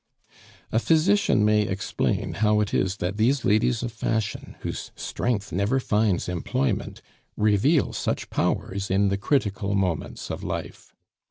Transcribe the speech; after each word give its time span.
A 0.71 0.79
physician 0.79 1.45
may 1.45 1.61
explain 1.67 2.33
how 2.33 2.59
it 2.59 2.73
is 2.73 2.97
that 2.97 3.17
these 3.17 3.45
ladies 3.45 3.83
of 3.83 3.91
fashion, 3.91 4.55
whose 4.61 4.89
strength 4.95 5.51
never 5.51 5.79
finds 5.79 6.27
employment, 6.27 7.03
reveal 7.37 7.93
such 7.93 8.31
powers 8.31 8.89
in 8.89 9.09
the 9.09 9.17
critical 9.17 9.75
moments 9.75 10.31
of 10.31 10.41
life. 10.43 10.95